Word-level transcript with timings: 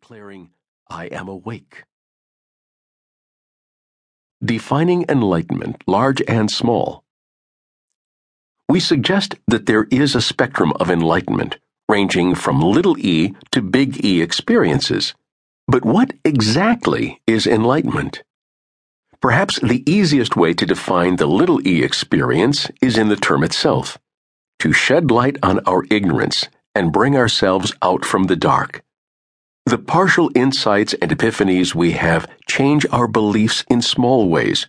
declaring, 0.00 0.50
I 0.88 1.06
am 1.06 1.28
awake. 1.28 1.84
Defining 4.42 5.04
enlightenment, 5.10 5.84
large 5.86 6.22
and 6.26 6.50
small. 6.50 7.04
We 8.66 8.80
suggest 8.80 9.34
that 9.46 9.66
there 9.66 9.86
is 9.90 10.14
a 10.14 10.22
spectrum 10.22 10.72
of 10.80 10.90
enlightenment, 10.90 11.58
ranging 11.86 12.34
from 12.34 12.62
little 12.62 12.96
e 12.98 13.34
to 13.52 13.60
big 13.60 14.02
E 14.02 14.22
experiences. 14.22 15.14
But 15.68 15.84
what 15.84 16.14
exactly 16.24 17.20
is 17.26 17.46
enlightenment? 17.46 18.22
Perhaps 19.20 19.60
the 19.60 19.84
easiest 19.86 20.34
way 20.34 20.54
to 20.54 20.64
define 20.64 21.16
the 21.16 21.26
little 21.26 21.60
e 21.66 21.82
experience 21.82 22.68
is 22.80 22.96
in 22.96 23.08
the 23.08 23.16
term 23.16 23.44
itself 23.44 23.98
to 24.60 24.72
shed 24.72 25.10
light 25.10 25.36
on 25.42 25.60
our 25.66 25.84
ignorance 25.90 26.48
and 26.74 26.92
bring 26.92 27.16
ourselves 27.16 27.74
out 27.82 28.04
from 28.04 28.24
the 28.24 28.36
dark. 28.36 28.82
The 29.70 29.78
partial 29.78 30.32
insights 30.34 30.94
and 30.94 31.12
epiphanies 31.12 31.76
we 31.76 31.92
have 31.92 32.26
change 32.48 32.84
our 32.90 33.06
beliefs 33.06 33.64
in 33.70 33.82
small 33.82 34.28
ways, 34.28 34.66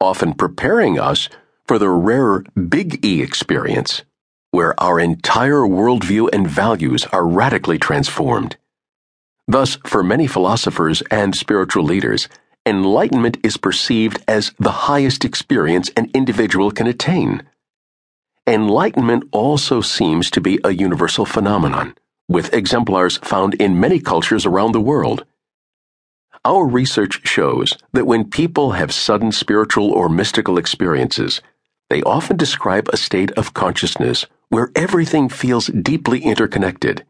often 0.00 0.34
preparing 0.34 0.98
us 0.98 1.28
for 1.68 1.78
the 1.78 1.88
rarer 1.88 2.44
Big 2.68 3.04
E 3.06 3.22
experience, 3.22 4.02
where 4.50 4.74
our 4.82 4.98
entire 4.98 5.60
worldview 5.60 6.30
and 6.32 6.50
values 6.50 7.06
are 7.12 7.24
radically 7.24 7.78
transformed. 7.78 8.56
Thus, 9.46 9.78
for 9.86 10.02
many 10.02 10.26
philosophers 10.26 11.00
and 11.12 11.36
spiritual 11.36 11.84
leaders, 11.84 12.28
enlightenment 12.66 13.36
is 13.44 13.56
perceived 13.56 14.20
as 14.26 14.52
the 14.58 14.88
highest 14.90 15.24
experience 15.24 15.92
an 15.96 16.10
individual 16.12 16.72
can 16.72 16.88
attain. 16.88 17.44
Enlightenment 18.48 19.28
also 19.30 19.80
seems 19.80 20.28
to 20.32 20.40
be 20.40 20.58
a 20.64 20.72
universal 20.72 21.24
phenomenon 21.24 21.94
with 22.28 22.52
exemplars 22.54 23.18
found 23.18 23.54
in 23.54 23.80
many 23.80 24.00
cultures 24.00 24.46
around 24.46 24.72
the 24.72 24.80
world. 24.80 25.24
Our 26.44 26.66
research 26.66 27.26
shows 27.26 27.76
that 27.92 28.06
when 28.06 28.30
people 28.30 28.72
have 28.72 28.92
sudden 28.92 29.32
spiritual 29.32 29.90
or 29.90 30.08
mystical 30.08 30.58
experiences, 30.58 31.40
they 31.90 32.02
often 32.02 32.36
describe 32.36 32.88
a 32.88 32.96
state 32.96 33.30
of 33.32 33.54
consciousness 33.54 34.26
where 34.48 34.70
everything 34.74 35.28
feels 35.28 35.66
deeply 35.66 36.20
interconnected. 36.22 37.04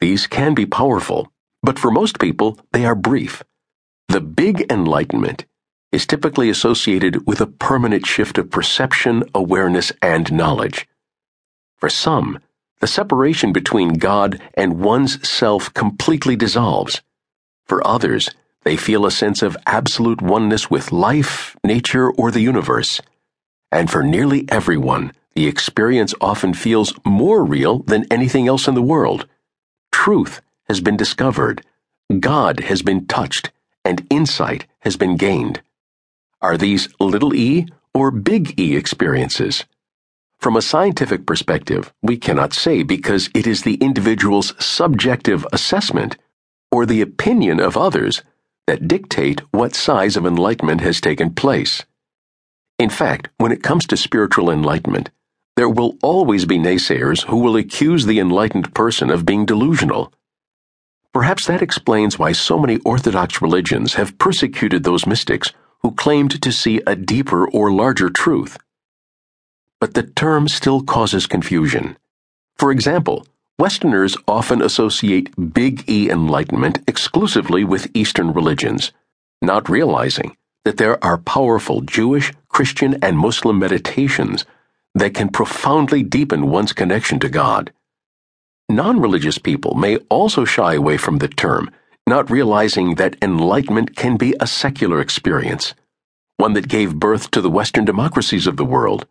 These 0.00 0.26
can 0.26 0.54
be 0.54 0.66
powerful, 0.66 1.30
but 1.62 1.78
for 1.78 1.90
most 1.90 2.18
people, 2.18 2.58
they 2.72 2.84
are 2.86 2.94
brief. 2.94 3.42
The 4.08 4.20
big 4.20 4.70
enlightenment 4.72 5.44
is 5.92 6.06
typically 6.06 6.48
associated 6.48 7.26
with 7.26 7.40
a 7.40 7.46
permanent 7.46 8.06
shift 8.06 8.38
of 8.38 8.50
perception, 8.50 9.24
awareness, 9.34 9.92
and 10.00 10.32
knowledge. 10.32 10.88
For 11.76 11.88
some, 11.88 12.38
the 12.80 12.86
separation 12.86 13.52
between 13.52 13.94
God 13.94 14.40
and 14.54 14.80
one's 14.80 15.26
self 15.28 15.72
completely 15.74 16.36
dissolves. 16.36 17.02
For 17.66 17.86
others, 17.86 18.30
they 18.64 18.76
feel 18.76 19.06
a 19.06 19.10
sense 19.10 19.42
of 19.42 19.56
absolute 19.66 20.20
oneness 20.20 20.70
with 20.70 20.92
life, 20.92 21.56
nature, 21.62 22.10
or 22.10 22.30
the 22.30 22.40
universe. 22.40 23.00
And 23.70 23.90
for 23.90 24.02
nearly 24.02 24.46
everyone, 24.48 25.12
the 25.34 25.46
experience 25.46 26.14
often 26.20 26.54
feels 26.54 26.92
more 27.04 27.44
real 27.44 27.80
than 27.80 28.06
anything 28.10 28.48
else 28.48 28.66
in 28.66 28.74
the 28.74 28.82
world. 28.82 29.26
Truth 29.92 30.40
has 30.68 30.80
been 30.80 30.96
discovered, 30.96 31.64
God 32.18 32.60
has 32.60 32.82
been 32.82 33.06
touched, 33.06 33.50
and 33.84 34.06
insight 34.10 34.66
has 34.80 34.96
been 34.96 35.16
gained. 35.16 35.62
Are 36.42 36.56
these 36.56 36.88
little 36.98 37.34
e 37.34 37.66
or 37.94 38.10
big 38.10 38.58
E 38.58 38.74
experiences? 38.76 39.64
From 40.40 40.56
a 40.56 40.62
scientific 40.62 41.26
perspective, 41.26 41.92
we 42.00 42.16
cannot 42.16 42.54
say 42.54 42.82
because 42.82 43.28
it 43.34 43.46
is 43.46 43.60
the 43.60 43.74
individual's 43.74 44.54
subjective 44.58 45.46
assessment 45.52 46.16
or 46.72 46.86
the 46.86 47.02
opinion 47.02 47.60
of 47.60 47.76
others 47.76 48.22
that 48.66 48.88
dictate 48.88 49.42
what 49.50 49.74
size 49.74 50.16
of 50.16 50.24
enlightenment 50.24 50.80
has 50.80 50.98
taken 50.98 51.34
place. 51.34 51.84
In 52.78 52.88
fact, 52.88 53.28
when 53.36 53.52
it 53.52 53.62
comes 53.62 53.86
to 53.88 53.98
spiritual 53.98 54.50
enlightenment, 54.50 55.10
there 55.56 55.68
will 55.68 55.98
always 56.02 56.46
be 56.46 56.58
naysayers 56.58 57.24
who 57.24 57.36
will 57.36 57.56
accuse 57.56 58.06
the 58.06 58.18
enlightened 58.18 58.72
person 58.72 59.10
of 59.10 59.26
being 59.26 59.44
delusional. 59.44 60.10
Perhaps 61.12 61.46
that 61.48 61.60
explains 61.60 62.18
why 62.18 62.32
so 62.32 62.58
many 62.58 62.78
Orthodox 62.78 63.42
religions 63.42 63.94
have 63.94 64.16
persecuted 64.16 64.84
those 64.84 65.06
mystics 65.06 65.52
who 65.82 65.92
claimed 65.92 66.40
to 66.40 66.50
see 66.50 66.80
a 66.86 66.96
deeper 66.96 67.46
or 67.46 67.70
larger 67.70 68.08
truth 68.08 68.56
but 69.80 69.94
the 69.94 70.02
term 70.02 70.46
still 70.46 70.82
causes 70.82 71.26
confusion. 71.26 71.96
For 72.56 72.70
example, 72.70 73.26
Westerners 73.58 74.16
often 74.28 74.62
associate 74.62 75.52
Big 75.54 75.88
E 75.88 76.10
Enlightenment 76.10 76.78
exclusively 76.86 77.64
with 77.64 77.90
Eastern 77.94 78.32
religions, 78.32 78.92
not 79.42 79.68
realizing 79.68 80.36
that 80.64 80.76
there 80.76 81.02
are 81.02 81.16
powerful 81.18 81.80
Jewish, 81.80 82.32
Christian, 82.48 82.98
and 83.02 83.18
Muslim 83.18 83.58
meditations 83.58 84.44
that 84.94 85.14
can 85.14 85.30
profoundly 85.30 86.02
deepen 86.02 86.50
one's 86.50 86.72
connection 86.72 87.18
to 87.20 87.28
God. 87.28 87.72
Non 88.68 89.00
religious 89.00 89.38
people 89.38 89.74
may 89.74 89.96
also 90.08 90.44
shy 90.44 90.74
away 90.74 90.96
from 90.96 91.18
the 91.18 91.28
term, 91.28 91.70
not 92.06 92.30
realizing 92.30 92.96
that 92.96 93.16
enlightenment 93.22 93.96
can 93.96 94.16
be 94.16 94.34
a 94.40 94.46
secular 94.46 95.00
experience, 95.00 95.74
one 96.36 96.52
that 96.52 96.68
gave 96.68 96.96
birth 96.96 97.30
to 97.30 97.40
the 97.40 97.50
Western 97.50 97.84
democracies 97.84 98.46
of 98.46 98.56
the 98.56 98.64
world 98.64 99.06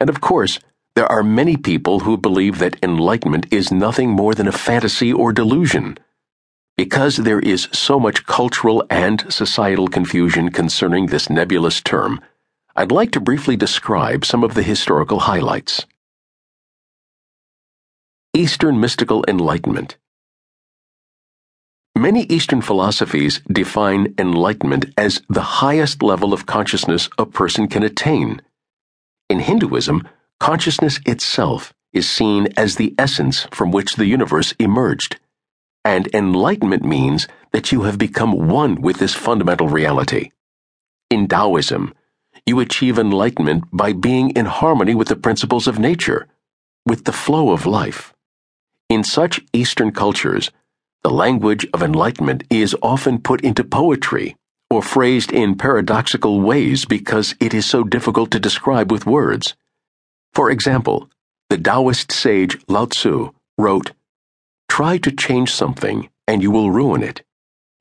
and 0.00 0.10
of 0.10 0.20
course, 0.20 0.58
there 0.94 1.10
are 1.10 1.22
many 1.22 1.56
people 1.56 2.00
who 2.00 2.16
believe 2.16 2.58
that 2.58 2.82
enlightenment 2.82 3.46
is 3.50 3.70
nothing 3.70 4.10
more 4.10 4.34
than 4.34 4.48
a 4.48 4.52
fantasy 4.52 5.12
or 5.12 5.32
delusion. 5.32 5.98
Because 6.76 7.16
there 7.16 7.40
is 7.40 7.68
so 7.72 7.98
much 7.98 8.26
cultural 8.26 8.84
and 8.90 9.30
societal 9.32 9.88
confusion 9.88 10.50
concerning 10.50 11.06
this 11.06 11.30
nebulous 11.30 11.80
term, 11.80 12.20
I'd 12.74 12.92
like 12.92 13.10
to 13.12 13.20
briefly 13.20 13.56
describe 13.56 14.24
some 14.24 14.44
of 14.44 14.54
the 14.54 14.62
historical 14.62 15.20
highlights. 15.20 15.86
Eastern 18.34 18.78
Mystical 18.78 19.24
Enlightenment 19.26 19.96
Many 21.96 22.24
Eastern 22.24 22.60
philosophies 22.60 23.40
define 23.50 24.14
enlightenment 24.18 24.92
as 24.98 25.22
the 25.30 25.40
highest 25.40 26.02
level 26.02 26.34
of 26.34 26.44
consciousness 26.44 27.08
a 27.16 27.24
person 27.24 27.68
can 27.68 27.82
attain. 27.82 28.42
In 29.28 29.40
Hinduism, 29.40 30.08
consciousness 30.38 31.00
itself 31.04 31.74
is 31.92 32.08
seen 32.08 32.48
as 32.56 32.76
the 32.76 32.94
essence 32.96 33.42
from 33.50 33.72
which 33.72 33.96
the 33.96 34.06
universe 34.06 34.54
emerged, 34.60 35.18
and 35.84 36.08
enlightenment 36.14 36.84
means 36.84 37.26
that 37.52 37.72
you 37.72 37.82
have 37.82 37.98
become 37.98 38.46
one 38.46 38.80
with 38.80 38.98
this 38.98 39.14
fundamental 39.14 39.68
reality. 39.68 40.30
In 41.10 41.26
Taoism, 41.26 41.92
you 42.44 42.60
achieve 42.60 42.98
enlightenment 42.98 43.64
by 43.72 43.92
being 43.92 44.30
in 44.30 44.46
harmony 44.46 44.94
with 44.94 45.08
the 45.08 45.16
principles 45.16 45.66
of 45.66 45.78
nature, 45.78 46.28
with 46.84 47.04
the 47.04 47.12
flow 47.12 47.50
of 47.50 47.66
life. 47.66 48.14
In 48.88 49.02
such 49.02 49.40
Eastern 49.52 49.90
cultures, 49.90 50.52
the 51.02 51.10
language 51.10 51.66
of 51.74 51.82
enlightenment 51.82 52.44
is 52.48 52.76
often 52.80 53.18
put 53.18 53.40
into 53.40 53.64
poetry 53.64 54.36
or 54.70 54.82
phrased 54.82 55.32
in 55.32 55.56
paradoxical 55.56 56.40
ways 56.40 56.84
because 56.84 57.34
it 57.40 57.54
is 57.54 57.66
so 57.66 57.84
difficult 57.84 58.30
to 58.32 58.40
describe 58.40 58.90
with 58.90 59.06
words. 59.06 59.54
For 60.34 60.50
example, 60.50 61.08
the 61.48 61.58
Taoist 61.58 62.10
sage 62.10 62.58
Lao 62.68 62.86
Tzu 62.86 63.32
wrote, 63.58 63.92
Try 64.68 64.98
to 64.98 65.12
change 65.12 65.52
something 65.52 66.08
and 66.26 66.42
you 66.42 66.50
will 66.50 66.70
ruin 66.70 67.02
it. 67.02 67.22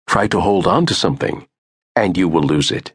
Try 0.07 0.27
to 0.27 0.39
hold 0.39 0.67
on 0.67 0.85
to 0.85 0.93
something 0.93 1.47
and 1.95 2.17
you 2.17 2.27
will 2.27 2.43
lose 2.43 2.71
it. 2.71 2.93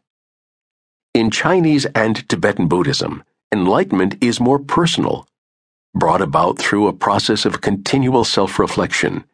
In 1.13 1.29
Chinese 1.29 1.85
and 1.87 2.27
Tibetan 2.29 2.67
Buddhism, 2.67 3.23
enlightenment 3.51 4.15
is 4.21 4.39
more 4.39 4.59
personal, 4.59 5.27
brought 5.93 6.21
about 6.21 6.57
through 6.57 6.87
a 6.87 6.93
process 6.93 7.45
of 7.45 7.59
continual 7.59 8.23
self 8.23 8.57
reflection. 8.57 9.25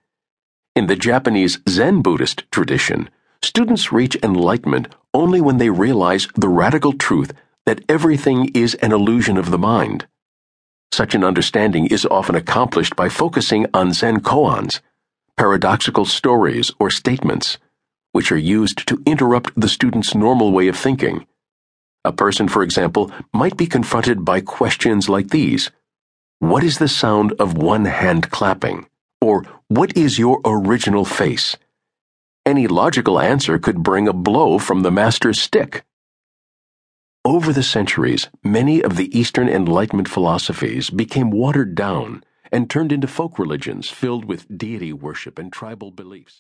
In 0.76 0.88
the 0.88 0.96
Japanese 0.96 1.60
Zen 1.70 2.02
Buddhist 2.02 2.44
tradition, 2.52 3.10
Students 3.44 3.92
reach 3.92 4.18
enlightenment 4.24 4.94
only 5.14 5.42
when 5.42 5.58
they 5.58 5.70
realize 5.70 6.28
the 6.36 6.50
radical 6.50 6.94
truth 6.94 7.34
that 7.66 7.84
everything 7.90 8.50
is 8.54 8.76
an 8.76 8.92
illusion 8.92 9.38
of 9.38 9.52
the 9.52 9.58
mind. 9.58 10.08
Such 10.92 11.14
an 11.16 11.24
understanding 11.24 11.88
is 11.88 12.06
often 12.06 12.36
accomplished 12.36 12.96
by 12.96 13.10
focusing 13.10 13.68
on 13.74 13.94
Zen 13.94 14.22
koans, 14.22 14.80
paradoxical 15.38 16.06
stories 16.06 16.72
or 16.80 16.90
statements, 16.90 17.58
which 18.12 18.32
are 18.32 18.38
used 18.38 18.88
to 18.88 19.02
interrupt 19.06 19.60
the 19.60 19.70
student's 19.70 20.16
normal 20.16 20.52
way 20.52 20.68
of 20.68 20.78
thinking. 20.78 21.28
A 22.04 22.12
person, 22.12 22.48
for 22.48 22.64
example, 22.64 23.12
might 23.34 23.58
be 23.58 23.68
confronted 23.68 24.24
by 24.24 24.42
questions 24.42 25.10
like 25.10 25.30
these 25.30 25.70
What 26.40 26.64
is 26.64 26.78
the 26.78 26.88
sound 26.88 27.34
of 27.34 27.58
one 27.58 27.86
hand 27.86 28.32
clapping? 28.32 28.88
Or 29.22 29.44
what 29.68 29.98
is 29.98 30.18
your 30.18 30.40
original 30.46 31.06
face? 31.06 31.58
Any 32.48 32.66
logical 32.66 33.20
answer 33.20 33.60
could 33.60 33.84
bring 33.84 34.08
a 34.08 34.14
blow 34.14 34.58
from 34.58 34.82
the 34.82 34.90
master's 34.90 35.38
stick. 35.38 35.84
Over 37.26 37.52
the 37.52 37.62
centuries, 37.62 38.30
many 38.42 38.82
of 38.82 38.96
the 38.96 39.10
Eastern 39.20 39.50
Enlightenment 39.50 40.08
philosophies 40.08 40.90
became 40.90 41.30
watered 41.30 41.76
down 41.76 42.24
and 42.50 42.70
turned 42.70 42.94
into 42.94 43.06
folk 43.06 43.38
religions 43.38 43.90
filled 43.90 44.24
with 44.24 44.48
deity 44.58 44.94
worship 44.94 45.38
and 45.38 45.52
tribal 45.52 45.92
beliefs. 45.92 46.36